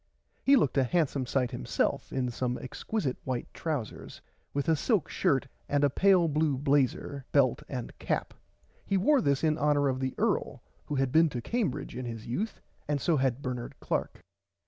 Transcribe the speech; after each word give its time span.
He 0.43 0.55
looked 0.55 0.79
a 0.79 0.83
handsome 0.83 1.27
sight 1.27 1.51
himself 1.51 2.11
in 2.11 2.31
some 2.31 2.57
exquisite 2.57 3.17
white 3.23 3.47
trousers 3.53 4.19
with 4.51 4.67
a 4.67 4.75
silk 4.75 5.07
shirt 5.09 5.45
and 5.69 5.83
a 5.83 5.91
pale 5.91 6.27
blue 6.27 6.57
blazer 6.57 7.23
belt 7.31 7.61
and 7.69 7.95
cap. 7.99 8.33
He 8.83 8.97
wore 8.97 9.21
this 9.21 9.43
in 9.43 9.59
honour 9.59 9.89
of 9.89 9.99
the 9.99 10.15
earl 10.17 10.63
who 10.87 10.95
had 10.95 11.11
been 11.11 11.29
to 11.29 11.39
Cambridge 11.39 11.95
in 11.95 12.05
his 12.05 12.25
youth 12.25 12.59
and 12.87 12.99
so 12.99 13.17
had 13.17 13.43
Bernard 13.43 13.75
Clark. 13.79 14.21